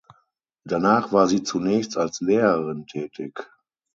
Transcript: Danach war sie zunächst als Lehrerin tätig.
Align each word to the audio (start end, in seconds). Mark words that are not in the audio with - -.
Danach 0.65 1.11
war 1.11 1.27
sie 1.27 1.43
zunächst 1.43 1.95
als 1.95 2.21
Lehrerin 2.21 2.87
tätig. 2.87 3.47